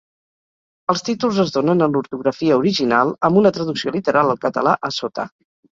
[0.93, 5.33] Els títols es donen en l'ortografia original amb una traducció literal al català a sota.